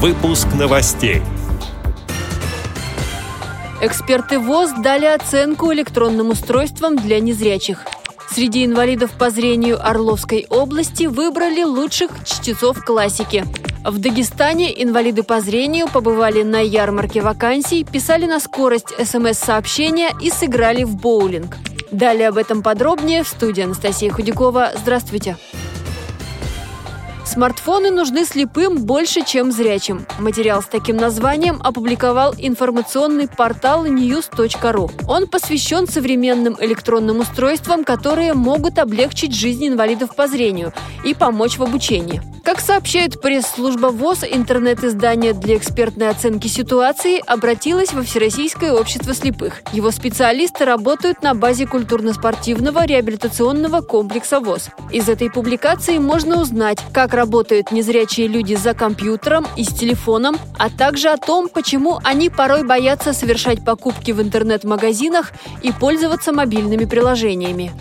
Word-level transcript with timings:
Выпуск 0.00 0.46
новостей. 0.56 1.22
Эксперты 3.80 4.38
ВОЗ 4.38 4.70
дали 4.80 5.06
оценку 5.06 5.72
электронным 5.72 6.30
устройствам 6.30 6.94
для 6.94 7.18
незрячих. 7.18 7.84
Среди 8.30 8.64
инвалидов 8.64 9.10
по 9.18 9.30
зрению 9.30 9.84
Орловской 9.84 10.46
области 10.50 11.06
выбрали 11.06 11.64
лучших 11.64 12.12
чтецов 12.24 12.84
классики. 12.84 13.44
В 13.84 13.98
Дагестане 13.98 14.70
инвалиды 14.84 15.24
по 15.24 15.40
зрению 15.40 15.88
побывали 15.88 16.44
на 16.44 16.60
ярмарке 16.60 17.20
вакансий, 17.20 17.82
писали 17.82 18.26
на 18.26 18.38
скорость 18.38 18.94
СМС-сообщения 19.04 20.10
и 20.20 20.30
сыграли 20.30 20.84
в 20.84 20.94
боулинг. 20.94 21.56
Далее 21.90 22.28
об 22.28 22.36
этом 22.36 22.62
подробнее 22.62 23.24
в 23.24 23.28
студии 23.28 23.64
Анастасия 23.64 24.12
Худякова. 24.12 24.74
Здравствуйте. 24.80 25.36
Смартфоны 27.28 27.90
нужны 27.90 28.24
слепым 28.24 28.86
больше, 28.86 29.20
чем 29.22 29.52
зрячим. 29.52 30.06
Материал 30.18 30.62
с 30.62 30.66
таким 30.66 30.96
названием 30.96 31.60
опубликовал 31.62 32.34
информационный 32.38 33.28
портал 33.28 33.84
news.ru. 33.84 34.90
Он 35.06 35.26
посвящен 35.26 35.86
современным 35.86 36.56
электронным 36.58 37.20
устройствам, 37.20 37.84
которые 37.84 38.32
могут 38.32 38.78
облегчить 38.78 39.34
жизнь 39.34 39.68
инвалидов 39.68 40.16
по 40.16 40.26
зрению 40.26 40.72
и 41.04 41.12
помочь 41.12 41.58
в 41.58 41.62
обучении. 41.62 42.22
Как 42.48 42.60
сообщает 42.60 43.20
пресс-служба 43.20 43.88
ВОЗ, 43.88 44.24
интернет-издание 44.24 45.34
для 45.34 45.58
экспертной 45.58 46.08
оценки 46.08 46.46
ситуации 46.46 47.22
обратилось 47.26 47.92
во 47.92 48.02
Всероссийское 48.02 48.72
общество 48.72 49.12
слепых. 49.12 49.60
Его 49.74 49.90
специалисты 49.90 50.64
работают 50.64 51.22
на 51.22 51.34
базе 51.34 51.66
культурно-спортивного 51.66 52.86
реабилитационного 52.86 53.82
комплекса 53.82 54.40
ВОЗ. 54.40 54.70
Из 54.90 55.10
этой 55.10 55.30
публикации 55.30 55.98
можно 55.98 56.40
узнать, 56.40 56.78
как 56.94 57.12
работают 57.12 57.70
незрячие 57.70 58.28
люди 58.28 58.54
за 58.54 58.72
компьютером 58.72 59.46
и 59.58 59.64
с 59.64 59.68
телефоном, 59.68 60.38
а 60.56 60.70
также 60.70 61.10
о 61.10 61.18
том, 61.18 61.50
почему 61.50 62.00
они 62.02 62.30
порой 62.30 62.64
боятся 62.64 63.12
совершать 63.12 63.62
покупки 63.62 64.12
в 64.12 64.22
интернет-магазинах 64.22 65.32
и 65.62 65.70
пользоваться 65.70 66.32
мобильными 66.32 66.86
приложениями. 66.86 67.72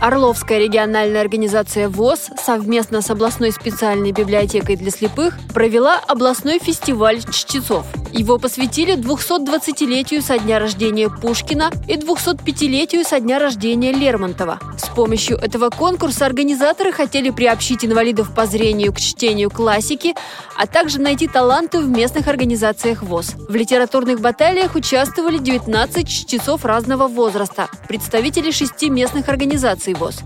Орловская 0.00 0.58
региональная 0.58 1.22
организация 1.22 1.88
ВОЗ 1.88 2.30
совместно 2.42 3.00
с 3.00 3.10
областной 3.10 3.50
специальной 3.50 4.12
библиотекой 4.12 4.76
для 4.76 4.90
слепых 4.90 5.38
провела 5.54 5.98
областной 6.06 6.58
фестиваль 6.58 7.20
чтецов. 7.32 7.86
Его 8.12 8.38
посвятили 8.38 8.96
220-летию 8.96 10.22
со 10.22 10.38
дня 10.38 10.58
рождения 10.58 11.08
Пушкина 11.10 11.70
и 11.88 11.94
205-летию 11.96 13.04
со 13.04 13.20
дня 13.20 13.38
рождения 13.38 13.92
Лермонтова. 13.92 14.58
С 14.78 14.88
помощью 14.88 15.36
этого 15.36 15.70
конкурса 15.70 16.26
организаторы 16.26 16.92
хотели 16.92 17.30
приобщить 17.30 17.84
инвалидов 17.84 18.34
по 18.34 18.46
зрению 18.46 18.92
к 18.92 19.00
чтению 19.00 19.50
классики, 19.50 20.14
а 20.56 20.66
также 20.66 21.00
найти 21.00 21.28
таланты 21.28 21.80
в 21.80 21.88
местных 21.88 22.28
организациях 22.28 23.02
ВОЗ. 23.02 23.34
В 23.48 23.54
литературных 23.54 24.20
баталиях 24.20 24.74
участвовали 24.74 25.38
19 25.38 26.08
чтецов 26.08 26.64
разного 26.64 27.08
возраста, 27.08 27.68
представители 27.88 28.50
шести 28.50 28.88
местных 28.88 29.28
организаций 29.28 29.94
ВОЗ. 29.94 30.20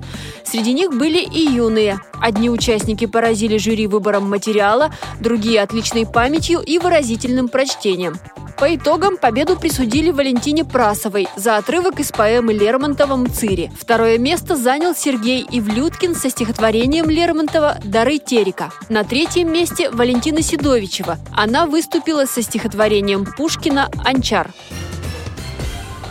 Среди 0.44 0.72
них 0.72 0.90
были 0.90 1.18
и 1.18 1.40
юные. 1.40 2.00
Одни 2.20 2.50
участники 2.50 3.06
поразили 3.06 3.56
жюри 3.56 3.86
выбором 3.86 4.28
материала, 4.28 4.92
другие– 5.20 5.60
отличной 5.62 6.06
памятью 6.06 6.60
и 6.60 6.78
выразительным 6.78 7.48
прочтением 7.48 7.80
чтением. 7.80 8.18
По 8.58 8.74
итогам 8.74 9.16
победу 9.16 9.56
присудили 9.56 10.10
Валентине 10.10 10.66
Прасовой 10.66 11.28
за 11.34 11.56
отрывок 11.56 11.98
из 11.98 12.12
поэмы 12.12 12.52
Лермонтова 12.52 13.16
«Мцири». 13.16 13.72
Второе 13.78 14.18
место 14.18 14.54
занял 14.54 14.94
Сергей 14.94 15.46
Ивлюткин 15.50 16.14
со 16.14 16.28
стихотворением 16.28 17.08
Лермонтова 17.08 17.78
«Дары 17.84 18.18
Терека». 18.18 18.70
На 18.91 19.02
третьем 19.02 19.50
месте 19.50 19.88
Валентина 19.91 20.42
Седовичева. 20.42 21.18
Она 21.32 21.66
выступила 21.66 22.26
со 22.26 22.42
стихотворением 22.42 23.24
Пушкина 23.24 23.91
«Анчар». 24.04 24.50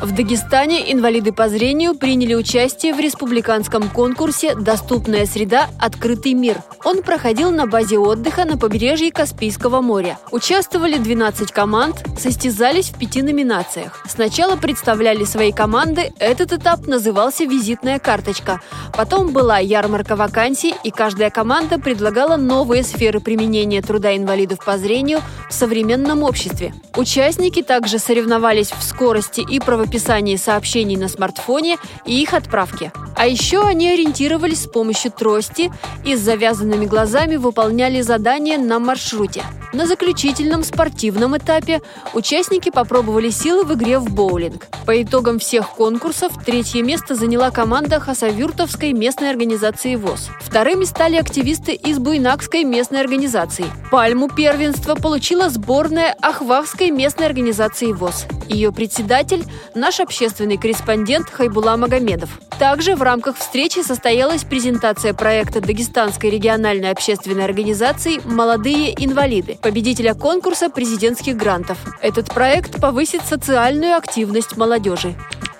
В 0.01 0.13
Дагестане 0.13 0.93
инвалиды 0.93 1.33
по 1.33 1.49
зрению 1.49 1.93
приняли 1.93 2.33
участие 2.33 2.93
в 2.93 3.01
республиканском 3.01 3.89
конкурсе 3.89 4.55
«Доступная 4.55 5.25
среда. 5.25 5.67
Открытый 5.77 6.35
мир». 6.35 6.61
Он 6.85 7.03
проходил 7.03 7.51
на 7.51 7.67
базе 7.67 7.97
отдыха 7.97 8.45
на 8.45 8.57
побережье 8.57 9.11
Каспийского 9.11 9.81
моря. 9.81 10.17
Участвовали 10.31 10.97
12 10.97 11.51
команд, 11.51 11.97
состязались 12.17 12.91
в 12.91 12.97
пяти 12.97 13.21
номинациях. 13.21 14.01
Сначала 14.07 14.55
представляли 14.55 15.25
свои 15.25 15.51
команды, 15.51 16.13
этот 16.19 16.53
этап 16.53 16.87
назывался 16.87 17.43
«Визитная 17.43 17.99
карточка». 17.99 18.61
Потом 18.93 19.33
была 19.33 19.59
ярмарка 19.59 20.15
вакансий, 20.15 20.73
и 20.81 20.91
каждая 20.91 21.29
команда 21.29 21.77
предлагала 21.77 22.37
новые 22.37 22.83
сферы 22.83 23.19
применения 23.19 23.81
труда 23.81 24.15
инвалидов 24.15 24.59
по 24.63 24.77
зрению 24.77 25.19
в 25.49 25.53
современном 25.53 26.23
обществе. 26.23 26.73
Участники 26.95 27.61
также 27.61 27.99
соревновались 27.99 28.71
в 28.71 28.81
скорости 28.81 29.41
и 29.41 29.59
правописании 29.59 29.88
описании 29.89 30.35
сообщений 30.35 30.97
на 30.97 31.07
смартфоне 31.07 31.77
и 32.05 32.21
их 32.21 32.33
отправке. 32.33 32.91
А 33.15 33.27
еще 33.27 33.61
они 33.61 33.89
ориентировались 33.89 34.63
с 34.63 34.67
помощью 34.67 35.11
трости 35.11 35.71
и 36.05 36.15
с 36.15 36.19
завязанными 36.19 36.85
глазами 36.85 37.35
выполняли 37.35 38.01
задания 38.01 38.57
на 38.57 38.79
маршруте. 38.79 39.43
На 39.71 39.85
заключительном 39.85 40.63
спортивном 40.63 41.37
этапе 41.37 41.81
участники 42.13 42.71
попробовали 42.71 43.29
силы 43.29 43.63
в 43.63 43.73
игре 43.75 43.99
в 43.99 44.09
боулинг. 44.11 44.65
По 44.87 45.03
итогам 45.03 45.37
всех 45.37 45.69
конкурсов 45.69 46.33
третье 46.43 46.81
место 46.81 47.13
заняла 47.13 47.51
команда 47.51 47.99
Хасавюртовской 47.99 48.93
местной 48.93 49.29
организации 49.29 49.95
ВОЗ. 49.95 50.29
Вторыми 50.41 50.85
стали 50.85 51.17
активисты 51.17 51.73
из 51.73 51.99
Буйнакской 51.99 52.63
местной 52.63 53.01
организации. 53.01 53.65
Пальму 53.91 54.27
первенства 54.27 54.95
получила 54.95 55.49
сборная 55.49 56.15
Ахвахской 56.19 56.89
местной 56.89 57.27
организации 57.27 57.91
ВОЗ. 57.91 58.25
Ее 58.47 58.71
председатель– 58.71 59.45
наш 59.75 59.99
общественный 59.99 60.57
корреспондент 60.57 61.29
Хайбула 61.29 61.77
Магомедов. 61.77 62.39
Также 62.57 62.95
в 62.99 63.01
рамках 63.01 63.37
встречи 63.37 63.79
состоялась 63.79 64.43
презентация 64.43 65.13
проекта 65.13 65.61
Дагестанской 65.61 66.29
региональной 66.29 66.91
общественной 66.91 67.45
организации 67.45 68.19
«Молодые 68.25 68.93
инвалиды», 69.03 69.57
победителя 69.61 70.13
конкурса 70.13 70.69
президентских 70.69 71.37
грантов. 71.37 71.77
Этот 72.01 72.27
проект 72.33 72.81
повысит 72.81 73.21
социальную 73.21 73.95
активность 73.95 74.57
молодежи. 74.57 75.15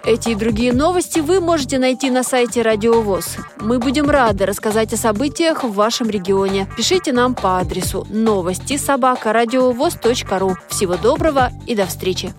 Эти 0.05 0.29
и 0.29 0.35
другие 0.35 0.73
новости 0.73 1.19
вы 1.19 1.39
можете 1.39 1.79
найти 1.79 2.09
на 2.09 2.23
сайте 2.23 2.61
Радио 2.61 3.01
ВОЗ. 3.01 3.37
Мы 3.59 3.79
будем 3.79 4.09
рады 4.09 4.45
рассказать 4.45 4.91
о 4.93 4.97
событиях 4.97 5.63
в 5.63 5.71
вашем 5.71 6.09
регионе. 6.09 6.67
Пишите 6.75 7.13
нам 7.13 7.35
по 7.35 7.59
адресу 7.59 8.05
новости 8.09 8.75
собака 8.75 9.31
ру. 10.39 10.57
Всего 10.67 10.97
доброго 10.97 11.51
и 11.67 11.75
до 11.75 11.85
встречи! 11.85 12.33